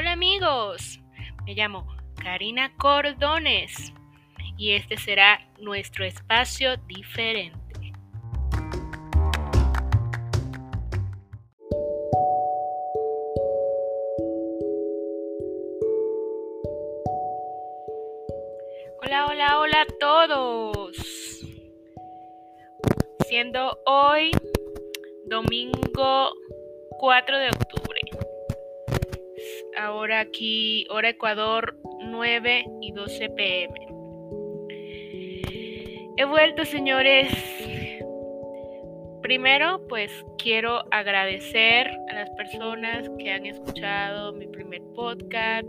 [0.00, 0.98] Hola amigos,
[1.44, 1.86] me llamo
[2.24, 3.92] Karina Cordones
[4.56, 7.92] y este será nuestro espacio diferente.
[19.02, 20.96] Hola, hola, hola a todos.
[23.28, 24.30] Siendo hoy
[25.26, 26.32] domingo
[26.98, 27.89] 4 de octubre.
[29.80, 33.74] Ahora aquí, hora Ecuador, 9 y 12 pm.
[36.18, 37.32] He vuelto, señores.
[39.22, 45.66] Primero, pues quiero agradecer a las personas que han escuchado mi primer podcast.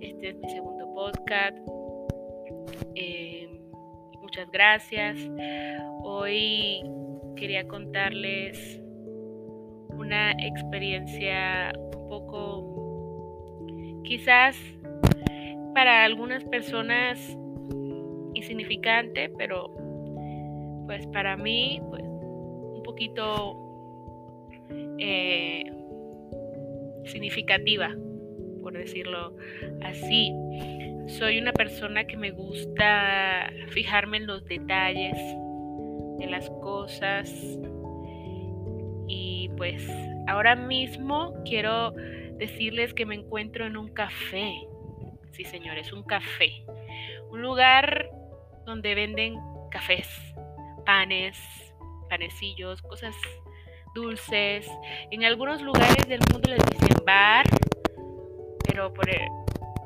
[0.00, 1.58] Este es mi segundo podcast.
[2.94, 3.46] Eh,
[4.22, 5.18] muchas gracias.
[6.02, 6.82] Hoy
[7.36, 8.80] quería contarles
[9.90, 12.69] una experiencia un poco,
[14.04, 14.56] quizás
[15.74, 17.18] para algunas personas
[18.34, 19.70] insignificante, pero
[20.86, 23.56] pues para mí, pues un poquito
[24.98, 25.64] eh,
[27.04, 27.94] significativa,
[28.62, 29.36] por decirlo
[29.82, 30.34] así.
[31.06, 35.16] Soy una persona que me gusta fijarme en los detalles
[36.18, 37.32] de las cosas
[39.08, 39.88] y pues
[40.28, 41.94] ahora mismo quiero
[42.40, 44.52] decirles que me encuentro en un café.
[45.32, 46.64] Sí, señores, un café.
[47.30, 48.10] Un lugar
[48.66, 49.36] donde venden
[49.70, 50.08] cafés,
[50.84, 51.38] panes,
[52.08, 53.14] panecillos, cosas
[53.94, 54.68] dulces.
[55.12, 57.46] En algunos lugares del mundo les dicen bar,
[58.66, 59.08] pero por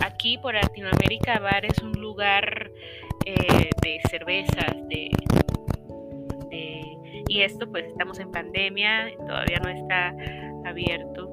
[0.00, 2.70] aquí, por Latinoamérica, bar es un lugar
[3.24, 5.10] eh, de cervezas, de
[7.32, 10.14] y esto pues estamos en pandemia, todavía no está
[10.66, 11.31] abierto.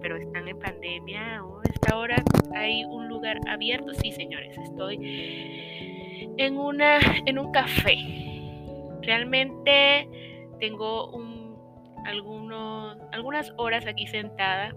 [0.00, 2.22] Pero están en pandemia o esta hora
[2.54, 3.94] hay un lugar abierto.
[3.94, 4.96] Sí, señores, estoy
[6.36, 7.96] en una en un café.
[9.02, 10.08] Realmente
[10.58, 11.56] tengo un,
[12.04, 14.74] algunos, algunas horas aquí sentada,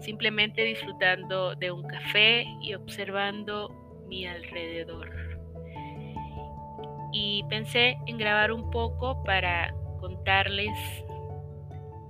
[0.00, 3.70] simplemente disfrutando de un café y observando
[4.08, 5.32] mi alrededor
[7.12, 10.76] y pensé en grabar un poco para contarles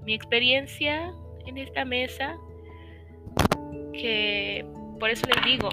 [0.04, 1.12] mi experiencia
[1.47, 2.38] en esta mesa
[3.92, 4.64] que
[4.98, 5.69] por eso les digo,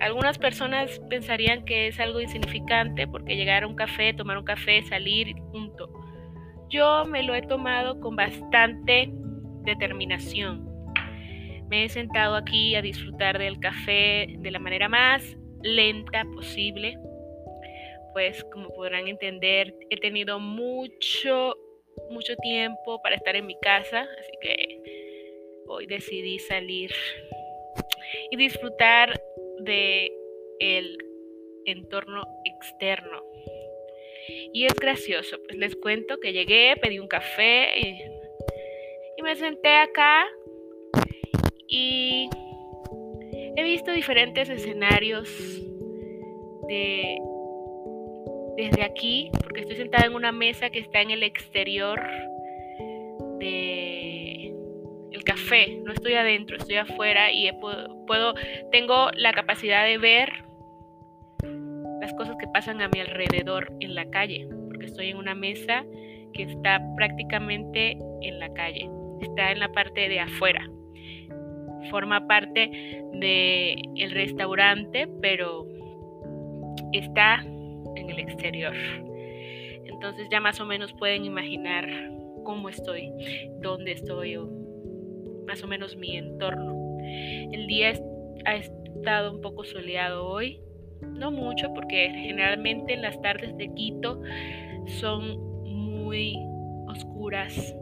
[0.00, 4.82] algunas personas pensarían que es algo insignificante porque llegar a un café, tomar un café,
[4.82, 5.88] salir y punto.
[6.68, 9.10] Yo me lo he tomado con bastante
[9.64, 10.68] determinación.
[11.68, 16.98] Me he sentado aquí a disfrutar del café de la manera más lenta posible
[18.12, 21.54] pues como podrán entender, he tenido mucho,
[22.10, 25.01] mucho tiempo para estar en mi casa, así que
[25.72, 26.92] hoy decidí salir
[28.30, 29.20] y disfrutar
[29.60, 30.12] de
[30.58, 30.98] el
[31.64, 33.22] entorno externo.
[34.52, 37.98] Y es gracioso, pues les cuento que llegué, pedí un café y,
[39.16, 40.26] y me senté acá
[41.66, 42.28] y
[43.56, 45.28] he visto diferentes escenarios
[46.68, 47.18] de
[48.56, 52.00] desde aquí, porque estoy sentada en una mesa que está en el exterior
[53.38, 53.91] de
[55.84, 58.34] no estoy adentro, estoy afuera y puedo,
[58.70, 60.44] tengo la capacidad de ver
[62.00, 65.84] las cosas que pasan a mi alrededor en la calle, porque estoy en una mesa
[66.32, 68.88] que está prácticamente en la calle,
[69.20, 70.66] está en la parte de afuera.
[71.90, 72.70] Forma parte
[73.12, 75.66] del el restaurante, pero
[76.92, 77.44] está
[77.96, 78.74] en el exterior.
[79.84, 81.86] Entonces ya más o menos pueden imaginar
[82.42, 83.12] cómo estoy,
[83.60, 84.61] dónde estoy o
[85.52, 86.96] más o menos mi entorno.
[87.52, 87.92] El día
[88.46, 90.62] ha estado un poco soleado hoy,
[91.02, 94.22] no mucho porque generalmente las tardes de Quito
[94.86, 96.38] son muy
[96.88, 97.76] oscuras,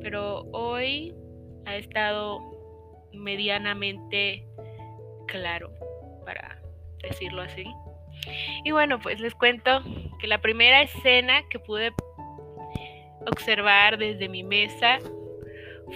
[0.00, 1.14] pero hoy
[1.66, 2.40] ha estado
[3.12, 4.46] medianamente
[5.26, 5.74] claro,
[6.24, 6.62] para
[7.02, 7.66] decirlo así.
[8.64, 9.82] Y bueno, pues les cuento
[10.18, 11.92] que la primera escena que pude
[13.26, 14.98] observar desde mi mesa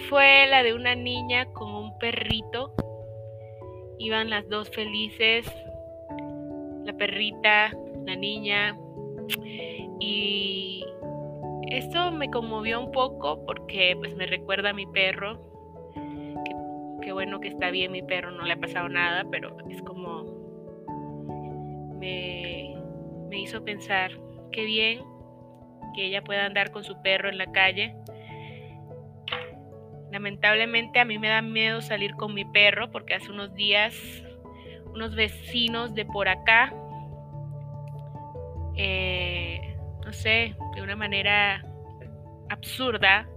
[0.09, 2.73] fue la de una niña con un perrito.
[3.99, 5.45] Iban las dos felices,
[6.83, 7.71] la perrita,
[8.05, 8.77] la niña.
[9.99, 10.83] Y
[11.69, 15.39] esto me conmovió un poco porque pues me recuerda a mi perro.
[17.01, 20.41] Qué bueno que está bien mi perro, no le ha pasado nada, pero es como
[22.01, 22.73] me,
[23.31, 24.11] hizo pensar
[24.51, 25.03] qué bien
[25.95, 27.95] que ella pueda andar con su perro en la calle
[30.11, 33.95] Lamentablemente a mí me da miedo salir con mi perro porque hace unos días
[34.93, 36.73] unos vecinos de por acá,
[38.75, 41.65] eh, no sé, de una manera
[42.49, 43.27] absurda,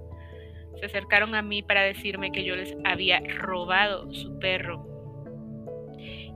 [0.80, 4.84] se acercaron a mí para decirme que yo les había robado su perro.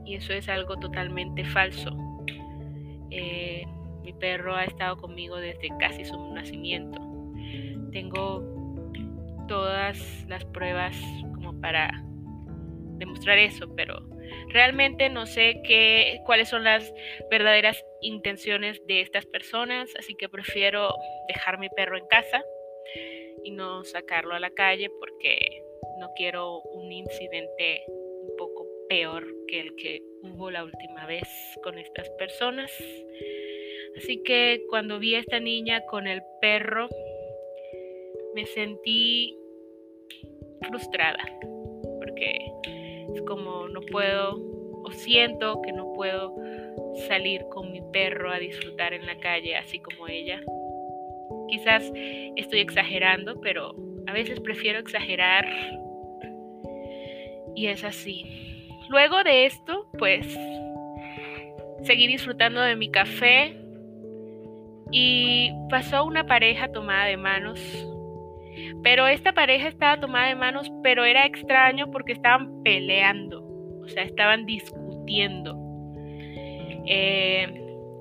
[0.05, 1.91] Y eso es algo totalmente falso.
[3.11, 3.65] Eh,
[4.01, 6.99] mi perro ha estado conmigo desde casi su nacimiento.
[7.91, 8.58] Tengo
[9.49, 10.95] todas las pruebas
[11.33, 11.89] como para
[12.99, 13.99] demostrar eso, pero
[14.49, 16.93] realmente no sé qué, cuáles son las
[17.31, 20.93] verdaderas intenciones de estas personas, así que prefiero
[21.27, 22.43] dejar mi perro en casa
[23.43, 25.63] y no sacarlo a la calle porque
[25.99, 31.27] no quiero un incidente un poco peor que el que hubo la última vez
[31.63, 32.71] con estas personas.
[33.97, 36.87] Así que cuando vi a esta niña con el perro,
[38.35, 39.37] me sentí
[40.67, 41.23] frustrada
[41.99, 42.51] porque
[43.13, 44.35] es como no puedo
[44.83, 46.35] o siento que no puedo
[47.07, 50.41] salir con mi perro a disfrutar en la calle así como ella.
[51.47, 51.91] Quizás
[52.35, 53.75] estoy exagerando, pero
[54.07, 55.45] a veces prefiero exagerar
[57.55, 58.67] y es así.
[58.89, 60.37] Luego de esto, pues
[61.83, 63.55] seguí disfrutando de mi café
[64.91, 67.59] y pasó una pareja tomada de manos.
[68.83, 73.43] Pero esta pareja estaba tomada de manos, pero era extraño porque estaban peleando,
[73.83, 75.57] o sea, estaban discutiendo.
[76.85, 77.47] Eh,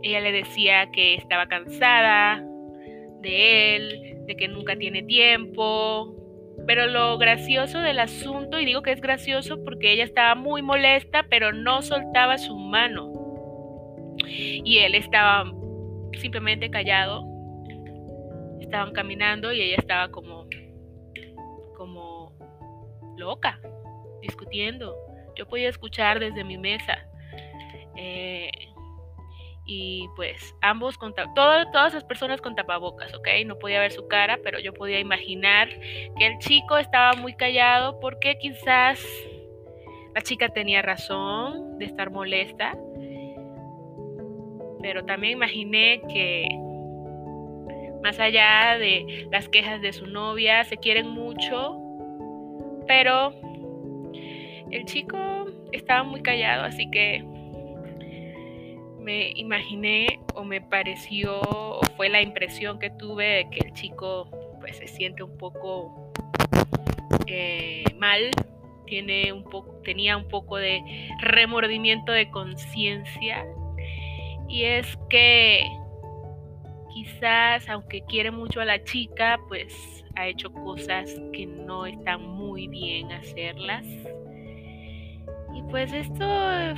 [0.03, 2.45] ella le decía que estaba cansada,
[3.21, 6.15] de él, de que nunca tiene tiempo.
[6.67, 11.27] Pero lo gracioso del asunto, y digo que es gracioso porque ella estaba muy molesta,
[11.31, 13.13] pero no soltaba su mano.
[14.27, 15.51] Y él estaba
[16.15, 17.25] simplemente callado.
[18.61, 20.38] Estaban caminando y ella estaba como, como
[23.19, 23.61] loca,
[24.21, 24.97] discutiendo.
[25.37, 27.07] Yo podía escuchar desde mi mesa.
[27.97, 28.51] Eh,
[29.71, 33.29] y pues ambos con todas todas las personas con tapabocas, ¿ok?
[33.45, 35.69] No podía ver su cara, pero yo podía imaginar
[36.17, 39.05] que el chico estaba muy callado porque quizás
[40.15, 42.79] la chica tenía razón de estar molesta,
[44.81, 46.49] pero también imaginé que
[48.03, 51.77] más allá de las quejas de su novia, se quieren mucho,
[52.89, 53.33] pero
[54.71, 57.23] el chico estaba muy callado, así que
[58.99, 64.29] me imaginé o me pareció o fue la impresión que tuve de que el chico
[64.61, 66.13] pues se siente un poco
[67.27, 68.31] eh, mal,
[68.87, 70.83] tiene un poco, tenía un poco de
[71.21, 73.47] remordimiento de conciencia.
[74.49, 75.67] Y es que
[76.93, 82.67] quizás aunque quiere mucho a la chica pues ha hecho cosas que no están muy
[82.69, 83.87] bien hacerlas
[85.55, 86.27] y pues esto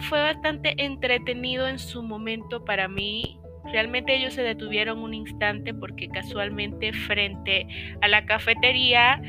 [0.08, 3.38] fue bastante entretenido en su momento para mí.
[3.72, 7.66] Realmente ellos se detuvieron un instante porque casualmente frente
[8.00, 9.20] a la cafetería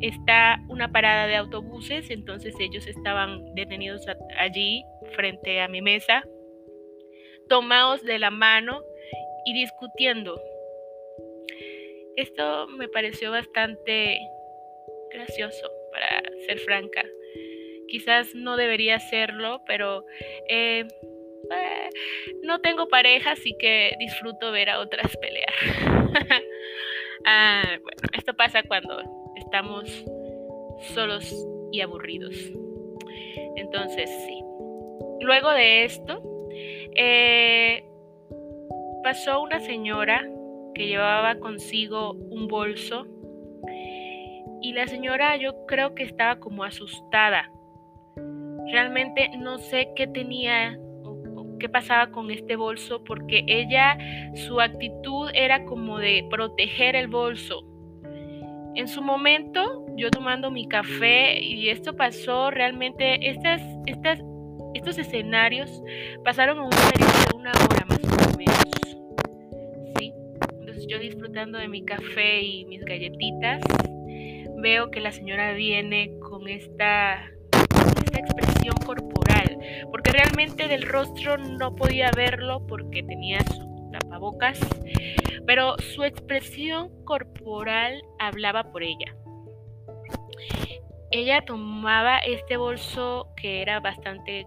[0.00, 4.06] está una parada de autobuses, entonces ellos estaban detenidos
[4.38, 4.84] allí
[5.16, 6.22] frente a mi mesa,
[7.48, 8.82] tomados de la mano
[9.46, 10.38] y discutiendo.
[12.18, 14.18] Esto me pareció bastante
[15.12, 17.04] gracioso, para ser franca.
[17.86, 20.04] Quizás no debería hacerlo, pero
[20.48, 20.84] eh,
[21.52, 21.90] eh,
[22.42, 25.54] no tengo pareja, así que disfruto ver a otras pelear.
[27.24, 29.00] ah, bueno, esto pasa cuando
[29.36, 29.88] estamos
[30.94, 31.32] solos
[31.70, 32.34] y aburridos.
[33.54, 34.42] Entonces, sí.
[35.20, 36.20] Luego de esto,
[36.96, 37.84] eh,
[39.04, 40.28] pasó una señora
[40.78, 43.06] que llevaba consigo un bolso
[44.62, 47.50] y la señora yo creo que estaba como asustada
[48.70, 50.78] Realmente no sé qué tenía
[51.58, 53.98] qué pasaba con este bolso porque ella,
[54.34, 57.64] su actitud era como de proteger el bolso.
[58.76, 64.20] En su momento, yo tomando mi café y esto pasó realmente, estas, estas,
[64.74, 65.82] estos escenarios
[66.24, 68.77] pasaron en un periodo de una hora más o menos.
[70.88, 73.62] Yo disfrutando de mi café y mis galletitas,
[74.56, 77.30] veo que la señora viene con esta
[78.04, 79.58] esta expresión corporal,
[79.90, 84.58] porque realmente del rostro no podía verlo porque tenía su tapabocas,
[85.46, 89.14] pero su expresión corporal hablaba por ella.
[91.10, 94.46] Ella tomaba este bolso que era bastante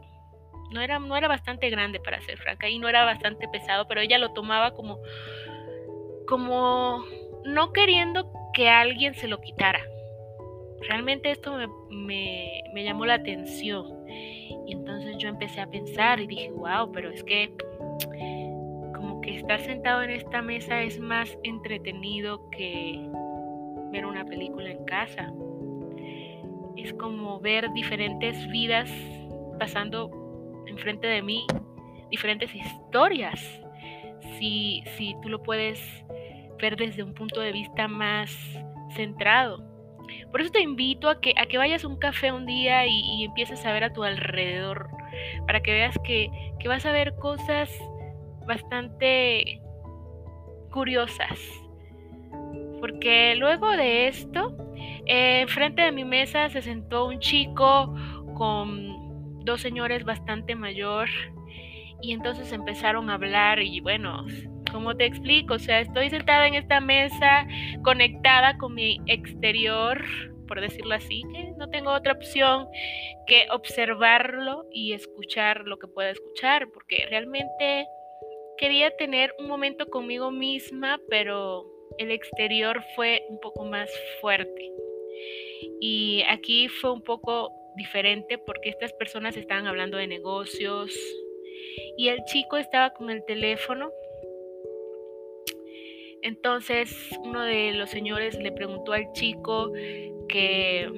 [0.71, 4.01] no era, no era bastante grande para ser franca y no era bastante pesado, pero
[4.01, 4.99] ella lo tomaba como,
[6.31, 7.03] como
[7.43, 9.81] no queriendo que alguien se lo quitara.
[10.87, 11.57] realmente esto
[11.89, 14.07] me, me, llamó la atención.
[14.65, 17.53] Y entonces yo empecé a pensar y dije, wow, pero es que
[18.95, 23.05] como que estar sentado en esta mesa es más entretenido que
[23.91, 25.33] ver una película en casa.
[26.77, 28.89] Es como ver diferentes vidas
[29.59, 30.09] pasando
[30.65, 31.45] enfrente de mí,
[32.09, 33.61] diferentes historias.
[34.39, 36.05] Si, si tú lo puedes
[36.69, 38.31] desde un punto de vista más
[38.95, 39.63] centrado.
[40.31, 43.23] Por eso te invito a que, a que vayas a un café un día y,
[43.23, 44.89] empieces a ver a tu alrededor,
[45.45, 46.29] para que veas que,
[46.65, 47.69] vas a ver cosas
[48.45, 49.61] bastante
[50.71, 51.39] curiosas.
[52.79, 54.55] Porque luego de esto,
[55.05, 57.93] eh, frente de mi mesa se sentó un chico
[58.35, 61.09] con dos señores bastante mayor
[62.01, 64.25] y entonces empezaron a hablar y bueno,
[64.71, 65.55] como te explico?
[65.55, 67.47] O sea, estoy sentada en esta mesa
[67.83, 70.03] conectada con mi exterior,
[70.47, 72.67] por decirlo así, que no tengo otra opción
[73.27, 77.85] que observarlo y escuchar lo que pueda escuchar, porque realmente
[78.57, 81.65] quería tener un momento conmigo misma, pero
[81.97, 84.71] el exterior fue un poco más fuerte.
[85.79, 90.93] Y aquí fue un poco diferente porque estas personas estaban hablando de negocios
[91.97, 93.91] y el chico estaba con el teléfono
[96.23, 99.71] entonces uno de los señores le preguntó al chico
[100.27, 100.89] que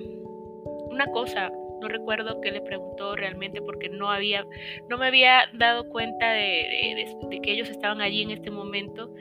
[0.89, 1.51] una cosa,
[1.81, 4.45] no recuerdo qué le preguntó realmente porque no había,
[4.89, 7.05] no me había dado cuenta de,
[7.41, 9.13] que ellos estaban allí en este momento,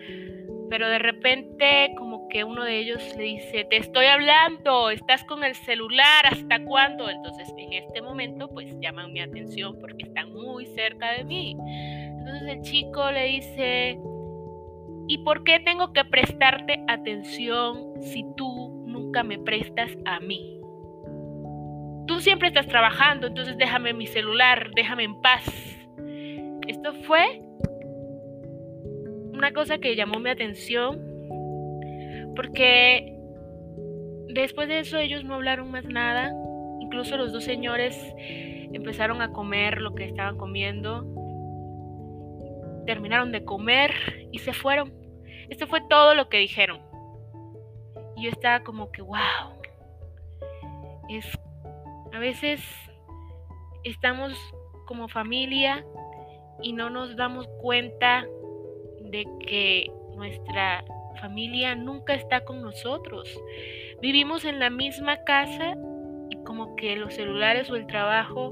[0.70, 5.44] pero de repente como que uno de ellos le dice, te estoy hablando, estás con
[5.44, 7.10] el celular, ¿hasta cuándo?
[7.10, 11.56] Entonces en este momento pues llaman mi atención porque están muy cerca de mí.
[12.18, 13.98] Entonces el chico le dice,
[15.08, 20.58] ¿Y por qué tengo que prestarte atención si tú nunca me prestas a mí?
[22.06, 25.44] Tú siempre estás trabajando, entonces déjame mi celular, déjame en paz.
[26.66, 27.42] Esto fue
[29.32, 31.12] una cosa que llamó mi atención
[32.34, 33.18] porque
[34.28, 36.32] después de eso ellos no hablaron más nada.
[36.80, 37.96] Incluso los dos señores
[38.72, 41.06] empezaron a comer lo que estaban comiendo.
[42.86, 44.92] Terminaron de comer y se fueron.
[45.48, 46.80] Esto fue todo lo que dijeron.
[48.16, 49.60] Y yo estaba como que, wow.
[51.08, 51.26] Es,
[52.12, 52.62] a veces
[53.84, 54.32] estamos
[54.86, 55.84] como familia
[56.62, 58.26] y no nos damos cuenta
[59.00, 60.84] de que nuestra
[61.20, 63.28] familia nunca está con nosotros.
[64.00, 65.76] Vivimos en la misma casa
[66.30, 68.50] y como que los celulares o el trabajo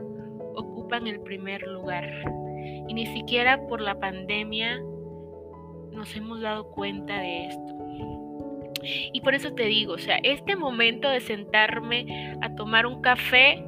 [0.54, 2.08] ocupan el primer lugar.
[2.88, 4.80] Y ni siquiera por la pandemia
[5.92, 7.80] nos hemos dado cuenta de esto.
[9.12, 13.62] Y por eso te digo, o sea, este momento de sentarme a tomar un café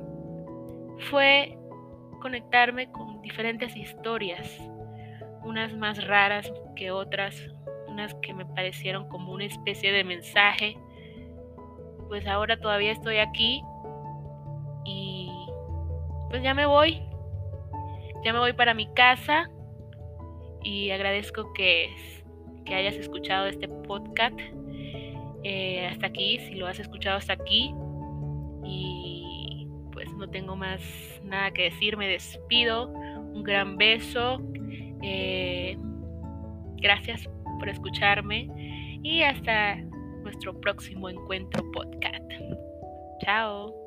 [1.10, 1.58] fue
[2.20, 4.58] conectarme con diferentes historias,
[5.42, 7.36] unas más raras que otras,
[7.88, 10.78] unas que me parecieron como una especie de mensaje.
[12.08, 13.62] Pues ahora todavía estoy aquí
[14.84, 15.30] y
[16.30, 17.02] pues ya me voy,
[18.24, 19.50] ya me voy para mi casa
[20.62, 21.94] y agradezco que,
[22.64, 24.38] que hayas escuchado este podcast
[25.44, 27.74] eh, hasta aquí, si lo has escuchado hasta aquí.
[28.64, 30.80] Y pues no tengo más
[31.24, 32.88] nada que decir, me despido.
[32.88, 34.40] Un gran beso.
[35.02, 35.76] Eh,
[36.76, 38.48] gracias por escucharme
[39.02, 39.76] y hasta
[40.22, 42.30] nuestro próximo encuentro podcast.
[43.24, 43.81] Chao.